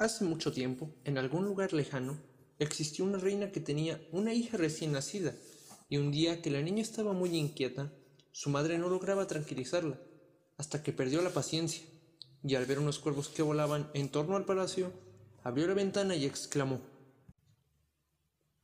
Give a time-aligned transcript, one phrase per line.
[0.00, 2.18] Hace mucho tiempo, en algún lugar lejano,
[2.58, 5.34] existió una reina que tenía una hija recién nacida,
[5.90, 7.92] y un día que la niña estaba muy inquieta,
[8.32, 10.00] su madre no lograba tranquilizarla,
[10.56, 11.84] hasta que perdió la paciencia,
[12.42, 14.90] y al ver unos cuervos que volaban en torno al palacio,
[15.42, 16.80] abrió la ventana y exclamó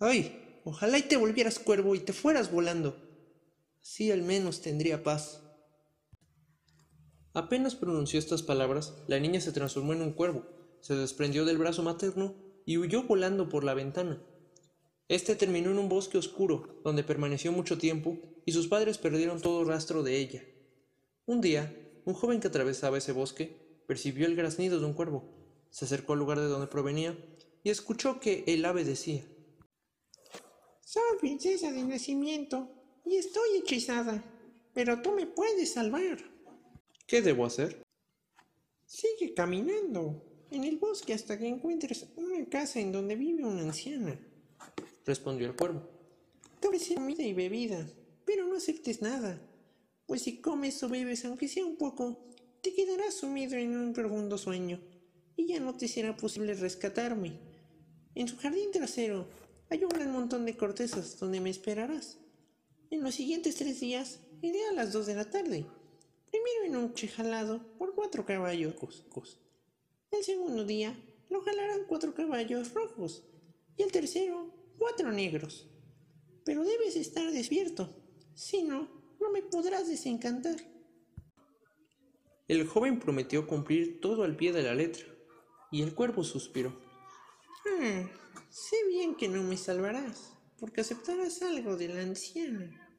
[0.00, 0.60] ¡Ay!
[0.64, 2.96] Ojalá y te volvieras cuervo y te fueras volando.
[3.80, 5.42] Así al menos tendría paz.
[7.34, 11.82] Apenas pronunció estas palabras, la niña se transformó en un cuervo, se desprendió del brazo
[11.82, 14.22] materno y huyó volando por la ventana.
[15.08, 19.64] Este terminó en un bosque oscuro, donde permaneció mucho tiempo y sus padres perdieron todo
[19.64, 20.44] rastro de ella.
[21.26, 25.84] Un día, un joven que atravesaba ese bosque percibió el graznido de un cuervo, se
[25.84, 27.16] acercó al lugar de donde provenía
[27.62, 29.24] y escuchó que el ave decía
[30.80, 32.68] Soy princesa de nacimiento
[33.04, 34.24] y estoy hechizada,
[34.72, 36.18] pero tú me puedes salvar.
[37.06, 37.82] ¿Qué debo hacer?
[38.86, 44.18] Sigue caminando en el bosque hasta que encuentres una casa en donde vive una anciana,
[45.06, 45.88] respondió el cuervo.
[46.60, 47.88] Te comida y bebida,
[48.24, 49.40] pero no aceptes nada,
[50.06, 52.18] pues si comes o bebes aunque sea un poco,
[52.62, 54.80] te quedarás sumido en un profundo sueño
[55.36, 57.38] y ya no te será posible rescatarme.
[58.14, 59.28] En su jardín trasero
[59.68, 62.18] hay un gran montón de cortezas donde me esperarás.
[62.90, 65.64] En los siguientes tres días iré a las dos de la tarde,
[66.30, 68.74] primero en un chejalado por cuatro caballos
[70.10, 70.96] el segundo día
[71.28, 73.24] lo jalarán cuatro caballos rojos
[73.76, 75.68] y el tercero cuatro negros.
[76.44, 77.94] Pero debes estar despierto,
[78.34, 78.88] si no,
[79.20, 80.56] no me podrás desencantar.
[82.48, 85.06] El joven prometió cumplir todo al pie de la letra,
[85.70, 86.80] y el cuervo suspiró.
[87.80, 88.10] Ah,
[88.48, 92.98] sé bien que no me salvarás, porque aceptarás algo de la anciana.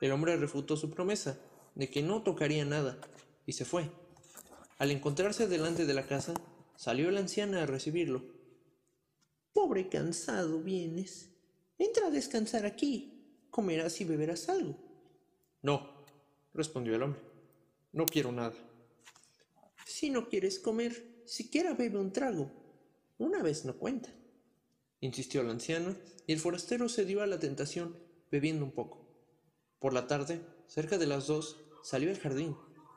[0.00, 1.40] El hombre refutó su promesa
[1.74, 3.00] de que no tocaría nada,
[3.46, 3.90] y se fue.
[4.80, 6.32] Al encontrarse delante de la casa,
[6.74, 8.24] salió la anciana a recibirlo.
[9.52, 11.28] Pobre cansado vienes.
[11.76, 13.36] Entra a descansar aquí.
[13.50, 14.78] Comerás y beberás algo.
[15.60, 16.06] No,
[16.54, 17.20] respondió el hombre.
[17.92, 18.54] No quiero nada.
[19.84, 22.50] Si no quieres comer, siquiera bebe un trago.
[23.18, 24.08] Una vez no cuenta.
[25.02, 25.94] Insistió la anciana,
[26.26, 27.98] y el forastero se dio a la tentación,
[28.30, 29.06] bebiendo un poco.
[29.78, 32.56] Por la tarde, cerca de las dos, salió al jardín,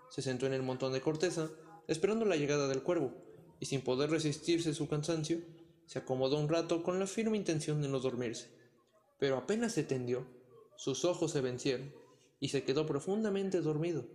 [0.09, 1.51] se sentó en el montón de corteza
[1.87, 3.13] esperando la llegada del cuervo,
[3.59, 5.41] y sin poder resistirse su cansancio,
[5.85, 8.49] se acomodó un rato con la firme intención de no dormirse.
[9.19, 10.25] Pero apenas se tendió,
[10.75, 11.93] sus ojos se vencieron,
[12.39, 14.05] y se quedó profundamente dormido.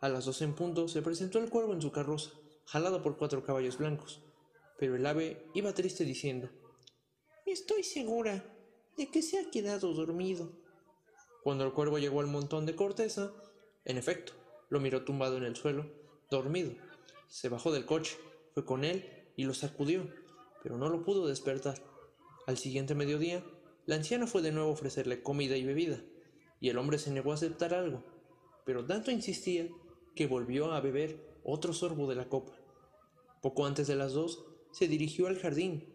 [0.00, 2.30] A las dos en punto se presentó el cuervo en su carroza,
[2.66, 4.22] jalado por cuatro caballos blancos,
[4.78, 6.48] pero el ave iba triste diciendo
[7.46, 8.42] Estoy segura
[8.96, 10.50] de que se ha quedado dormido.
[11.42, 13.32] Cuando el cuervo llegó al montón de corteza,
[13.84, 14.32] en efecto,
[14.70, 15.86] lo miró tumbado en el suelo,
[16.30, 16.72] dormido,
[17.28, 18.16] se bajó del coche,
[18.52, 19.04] fue con él
[19.36, 20.08] y lo sacudió,
[20.62, 21.82] pero no lo pudo despertar.
[22.46, 23.44] Al siguiente mediodía,
[23.86, 26.02] la anciana fue de nuevo a ofrecerle comida y bebida,
[26.60, 28.04] y el hombre se negó a aceptar algo,
[28.64, 29.68] pero tanto insistía
[30.14, 32.52] que volvió a beber otro sorbo de la copa.
[33.42, 35.92] Poco antes de las dos, se dirigió al jardín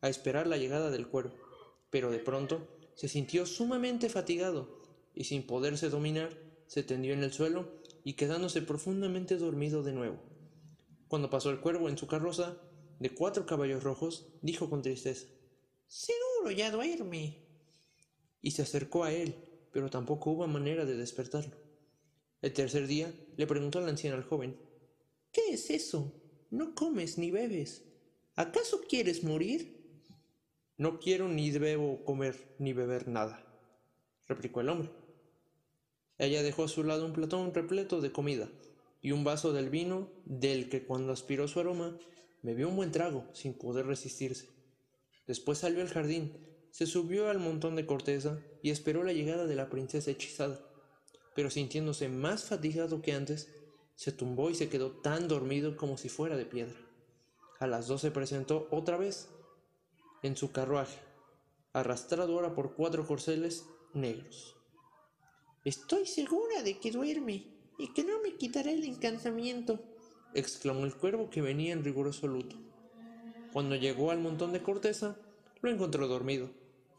[0.00, 1.34] a esperar la llegada del cuervo,
[1.90, 4.82] pero de pronto se sintió sumamente fatigado
[5.14, 10.35] y sin poderse dominar, se tendió en el suelo y quedándose profundamente dormido de nuevo.
[11.08, 12.56] Cuando pasó el cuervo en su carroza,
[12.98, 15.26] de cuatro caballos rojos, dijo con tristeza,
[15.86, 17.44] Seguro ya duerme.
[18.40, 19.34] Y se acercó a él,
[19.72, 21.56] pero tampoco hubo manera de despertarlo.
[22.42, 24.58] El tercer día le preguntó la anciana al joven,
[25.32, 26.12] ¿Qué es eso?
[26.50, 27.84] No comes ni bebes.
[28.34, 29.76] ¿Acaso quieres morir?
[30.78, 33.44] No quiero ni debo comer ni beber nada,
[34.26, 34.90] replicó el hombre.
[36.18, 38.50] Ella dejó a su lado un platón repleto de comida,
[39.00, 41.98] y un vaso del vino del que cuando aspiró su aroma
[42.42, 44.48] bebió un buen trago sin poder resistirse.
[45.26, 46.36] Después salió al jardín,
[46.70, 50.60] se subió al montón de corteza y esperó la llegada de la princesa hechizada.
[51.34, 53.48] Pero sintiéndose más fatigado que antes,
[53.94, 56.78] se tumbó y se quedó tan dormido como si fuera de piedra.
[57.58, 59.28] A las dos se presentó otra vez
[60.22, 60.98] en su carruaje,
[61.72, 64.56] arrastrado ahora por cuatro corceles negros.
[65.64, 69.80] Estoy segura de que duerme, y que no me quitará el encantamiento,
[70.34, 72.56] exclamó el cuervo que venía en riguroso luto.
[73.52, 75.16] Cuando llegó al montón de corteza,
[75.60, 76.50] lo encontró dormido,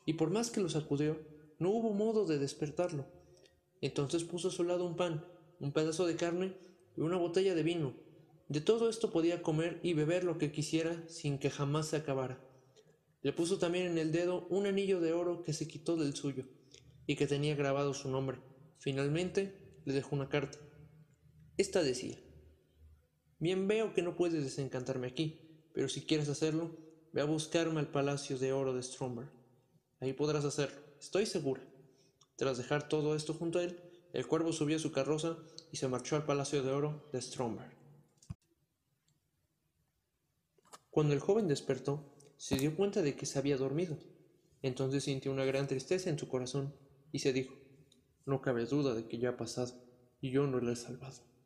[0.05, 1.19] y por más que lo sacudió,
[1.59, 3.05] no hubo modo de despertarlo.
[3.81, 5.25] Entonces puso a su lado un pan,
[5.59, 6.53] un pedazo de carne
[6.95, 7.93] y una botella de vino.
[8.47, 12.39] De todo esto podía comer y beber lo que quisiera sin que jamás se acabara.
[13.21, 16.45] Le puso también en el dedo un anillo de oro que se quitó del suyo
[17.07, 18.39] y que tenía grabado su nombre.
[18.79, 20.59] Finalmente le dejó una carta
[21.57, 22.17] esta decía,
[23.39, 26.75] Bien veo que no puedes desencantarme aquí, pero si quieres hacerlo,
[27.13, 29.29] ve a buscarme al palacio de oro de Stromberg.
[29.99, 31.61] Ahí podrás hacerlo, estoy segura.
[32.35, 33.79] Tras dejar todo esto junto a él,
[34.13, 35.37] el cuervo subió a su carroza
[35.71, 37.71] y se marchó al palacio de oro de Stromberg.
[40.89, 43.97] Cuando el joven despertó, se dio cuenta de que se había dormido.
[44.63, 46.73] Entonces sintió una gran tristeza en su corazón
[47.11, 47.53] y se dijo,
[48.25, 49.75] no cabe duda de que ya ha pasado
[50.21, 51.36] y yo no le he salvado.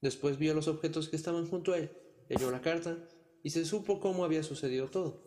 [0.00, 1.90] Después vio los objetos que estaban junto a él,
[2.28, 2.96] leyó la carta
[3.42, 5.22] y se supo cómo había sucedido todo.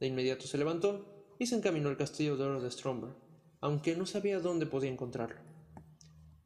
[0.00, 3.14] De inmediato se levantó y se encaminó al castillo de oro de Stromberg,
[3.60, 5.40] aunque no sabía dónde podía encontrarlo.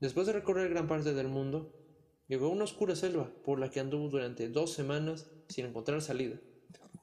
[0.00, 1.72] Después de recorrer gran parte del mundo,
[2.28, 6.40] llegó a una oscura selva por la que anduvo durante dos semanas sin encontrar salida,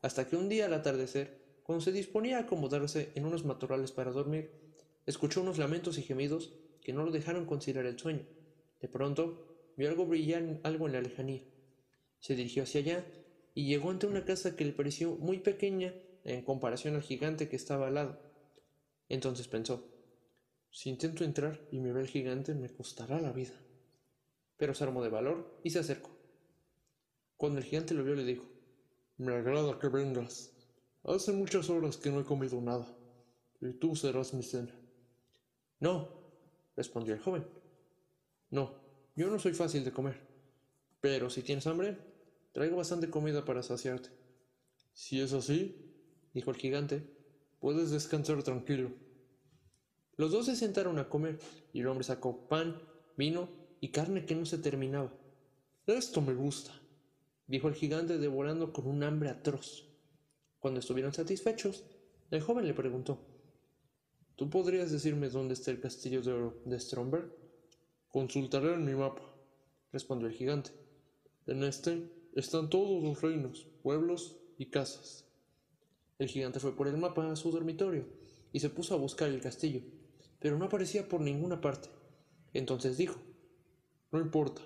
[0.01, 4.11] hasta que un día al atardecer, cuando se disponía a acomodarse en unos matorrales para
[4.11, 4.51] dormir,
[5.05, 8.25] escuchó unos lamentos y gemidos que no lo dejaron conciliar el sueño.
[8.81, 9.48] De pronto,
[9.79, 11.41] vio algo brillar algo en la lejanía.
[12.19, 13.05] Se dirigió hacia allá
[13.53, 15.95] y llegó ante una casa que le pareció muy pequeña
[16.25, 18.19] en comparación al gigante que estaba al lado.
[19.07, 19.81] Entonces pensó,
[20.69, 23.53] si intento entrar y me ve el gigante me costará la vida.
[24.57, 26.09] Pero se armó de valor y se acercó.
[27.37, 28.43] Cuando el gigante lo vio le dijo,
[29.15, 30.51] me agrada que vengas.
[31.05, 32.85] Hace muchas horas que no he comido nada,
[33.61, 34.77] y tú serás mi cena.
[35.79, 36.09] No,
[36.75, 37.47] respondió el joven.
[38.49, 38.78] No,
[39.19, 40.15] yo no soy fácil de comer,
[41.01, 41.97] pero si tienes hambre,
[42.53, 44.11] traigo bastante comida para saciarte.
[44.93, 45.93] Si es así,
[46.33, 47.03] dijo el gigante,
[47.59, 48.93] puedes descansar tranquilo.
[50.15, 51.37] Los dos se sentaron a comer
[51.73, 52.81] y el hombre sacó pan,
[53.17, 53.49] vino
[53.81, 55.11] y carne que no se terminaba.
[55.85, 56.71] Esto me gusta,
[57.45, 59.85] dijo el gigante devorando con un hambre atroz.
[60.59, 61.83] Cuando estuvieron satisfechos,
[62.31, 63.19] el joven le preguntó,
[64.37, 67.48] ¿Tú podrías decirme dónde está el castillo de oro de Stromberg?
[68.09, 69.21] Consultaré en mi mapa,
[69.91, 70.71] respondió el gigante.
[71.45, 75.25] En este están todos los reinos, pueblos y casas.
[76.17, 78.05] El gigante fue por el mapa a su dormitorio
[78.51, 79.81] y se puso a buscar el castillo,
[80.39, 81.89] pero no aparecía por ninguna parte.
[82.53, 83.19] Entonces dijo,
[84.11, 84.63] No importa,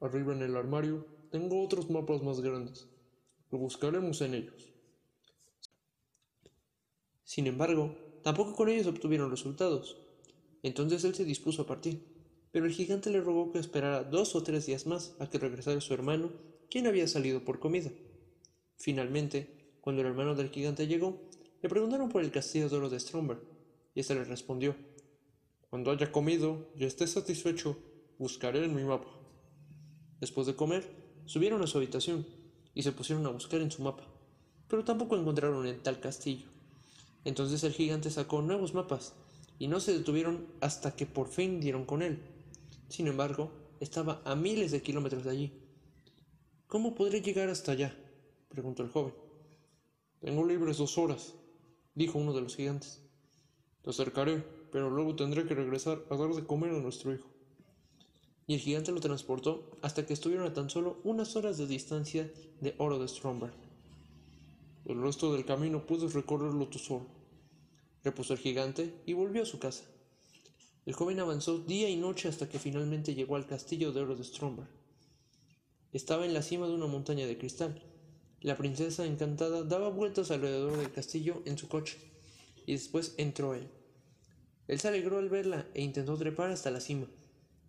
[0.00, 2.88] arriba en el armario tengo otros mapas más grandes.
[3.50, 4.72] Lo buscaremos en ellos.
[7.24, 9.98] Sin embargo, tampoco con ellos obtuvieron resultados.
[10.62, 12.15] Entonces él se dispuso a partir,
[12.56, 15.78] pero el gigante le rogó que esperara dos o tres días más a que regresara
[15.82, 16.32] su hermano,
[16.70, 17.90] quien había salido por comida.
[18.78, 21.28] Finalmente, cuando el hermano del gigante llegó,
[21.60, 23.42] le preguntaron por el castillo de oro de Stromberg,
[23.94, 24.74] y éste le respondió,
[25.68, 27.76] Cuando haya comido y esté satisfecho,
[28.18, 29.10] buscaré en mi mapa.
[30.18, 30.88] Después de comer,
[31.26, 32.24] subieron a su habitación
[32.72, 34.08] y se pusieron a buscar en su mapa,
[34.66, 36.46] pero tampoco encontraron el tal castillo.
[37.22, 39.12] Entonces el gigante sacó nuevos mapas,
[39.58, 42.18] y no se detuvieron hasta que por fin dieron con él.
[42.88, 43.50] Sin embargo,
[43.80, 45.52] estaba a miles de kilómetros de allí.
[46.66, 47.96] ¿Cómo podré llegar hasta allá?
[48.48, 49.14] preguntó el joven.
[50.20, 51.34] Tengo libres dos horas,
[51.94, 53.02] dijo uno de los gigantes.
[53.82, 54.42] Te acercaré,
[54.72, 57.28] pero luego tendré que regresar a dar de comer a nuestro hijo.
[58.46, 62.30] Y el gigante lo transportó hasta que estuvieron a tan solo unas horas de distancia
[62.60, 63.54] de Oro de Stromberg.
[64.84, 67.06] El resto del camino puedes recorrerlo tú solo,
[68.04, 69.84] repuso el gigante y volvió a su casa.
[70.86, 74.22] El joven avanzó día y noche hasta que finalmente llegó al castillo de Oro de
[74.22, 74.68] Stromberg.
[75.92, 77.82] Estaba en la cima de una montaña de cristal,
[78.40, 81.98] la princesa encantada daba vueltas alrededor del castillo en su coche,
[82.66, 83.68] y después entró él.
[84.68, 87.08] Él se alegró al verla e intentó trepar hasta la cima,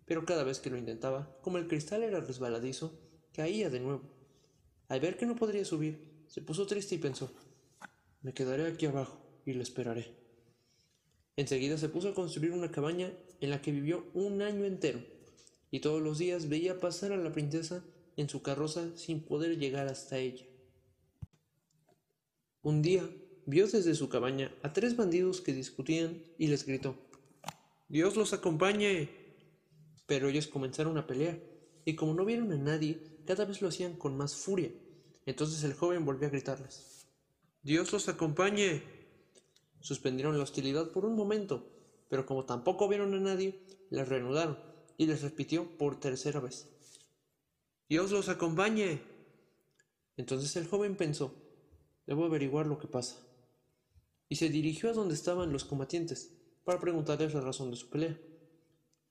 [0.04, 3.00] pero cada vez que lo intentaba, como el cristal era resbaladizo,
[3.32, 4.02] caía de nuevo.
[4.86, 7.32] Al ver que no podría subir, se puso triste y pensó,
[8.22, 10.27] me quedaré aquí abajo y lo esperaré.
[11.38, 14.98] Enseguida se puso a construir una cabaña en la que vivió un año entero,
[15.70, 17.84] y todos los días veía pasar a la princesa
[18.16, 20.44] en su carroza sin poder llegar hasta ella.
[22.62, 23.08] Un día
[23.46, 26.96] vio desde su cabaña a tres bandidos que discutían y les gritó,
[27.88, 29.08] Dios los acompañe.
[30.06, 31.38] Pero ellos comenzaron a pelear,
[31.84, 34.72] y como no vieron a nadie, cada vez lo hacían con más furia.
[35.24, 37.06] Entonces el joven volvió a gritarles,
[37.62, 38.97] Dios los acompañe.
[39.80, 41.66] Suspendieron la hostilidad por un momento,
[42.08, 44.58] pero como tampoco vieron a nadie, les reanudaron
[44.96, 46.68] y les repitió por tercera vez,
[47.88, 49.00] Dios los acompañe.
[50.16, 51.32] Entonces el joven pensó,
[52.08, 53.16] Debo averiguar lo que pasa.
[54.30, 56.32] Y se dirigió a donde estaban los combatientes
[56.64, 58.18] para preguntarles la razón de su pelea.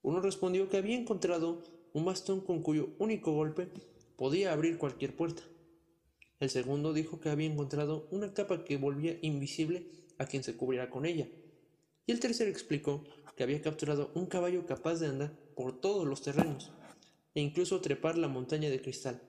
[0.01, 1.62] Uno respondió que había encontrado
[1.93, 3.69] un bastón con cuyo único golpe
[4.15, 5.43] podía abrir cualquier puerta.
[6.39, 10.89] El segundo dijo que había encontrado una capa que volvía invisible a quien se cubriera
[10.89, 11.27] con ella.
[12.05, 13.03] Y el tercero explicó
[13.36, 16.71] que había capturado un caballo capaz de andar por todos los terrenos
[17.36, 19.21] e incluso trepar la montaña de cristal.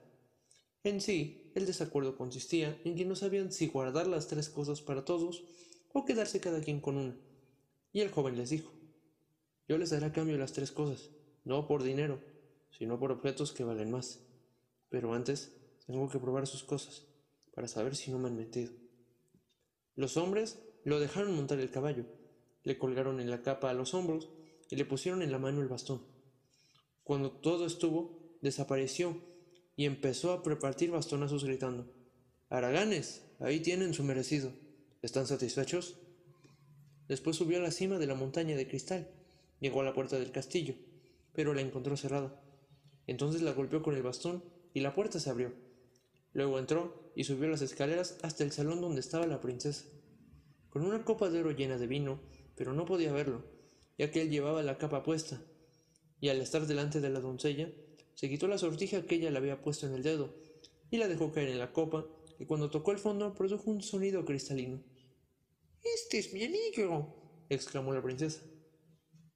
[0.83, 5.05] En sí, el desacuerdo consistía en que no sabían si guardar las tres cosas para
[5.05, 5.43] todos
[5.93, 7.17] o quedarse cada quien con una.
[7.91, 8.71] Y el joven les dijo,
[9.67, 11.11] yo les daré a cambio las tres cosas,
[11.43, 12.19] no por dinero,
[12.71, 14.21] sino por objetos que valen más.
[14.89, 15.51] Pero antes
[15.85, 17.05] tengo que probar sus cosas,
[17.53, 18.71] para saber si no me han mentido.
[19.95, 22.05] Los hombres lo dejaron montar el caballo,
[22.63, 24.29] le colgaron en la capa a los hombros
[24.69, 26.01] y le pusieron en la mano el bastón.
[27.03, 29.21] Cuando todo estuvo, desapareció
[29.75, 31.91] y empezó a repartir bastonazos gritando,
[32.49, 34.51] Araganes, ahí tienen su merecido.
[35.01, 35.97] ¿Están satisfechos?
[37.07, 39.09] Después subió a la cima de la montaña de cristal,
[39.59, 40.75] llegó a la puerta del castillo,
[41.33, 42.41] pero la encontró cerrada.
[43.07, 44.43] Entonces la golpeó con el bastón
[44.73, 45.53] y la puerta se abrió.
[46.33, 49.85] Luego entró y subió las escaleras hasta el salón donde estaba la princesa,
[50.69, 52.19] con una copa de oro llena de vino,
[52.55, 53.43] pero no podía verlo,
[53.97, 55.41] ya que él llevaba la capa puesta,
[56.19, 57.71] y al estar delante de la doncella,
[58.15, 60.35] se quitó la sortija que ella le había puesto en el dedo,
[60.91, 62.05] y la dejó caer en la copa,
[62.39, 64.81] y cuando tocó el fondo produjo un sonido cristalino.
[65.83, 67.07] Este es mi anillo,
[67.49, 68.41] exclamó la princesa.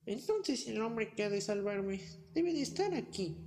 [0.05, 2.01] Entonces el hombre que ha de salvarme
[2.33, 3.37] debe de estar aquí.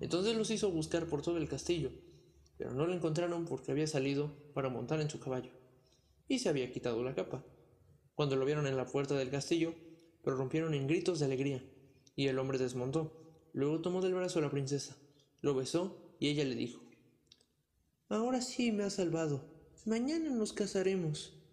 [0.00, 1.90] Entonces los hizo buscar por todo el castillo,
[2.56, 5.50] pero no lo encontraron porque había salido para montar en su caballo,
[6.28, 7.44] y se había quitado la capa.
[8.14, 9.74] Cuando lo vieron en la puerta del castillo,
[10.22, 11.64] prorrumpieron en gritos de alegría,
[12.16, 13.48] y el hombre desmontó.
[13.52, 14.96] Luego tomó del brazo a la princesa,
[15.40, 16.80] lo besó y ella le dijo,
[18.08, 19.44] Ahora sí me has salvado.
[19.84, 21.43] Mañana nos casaremos.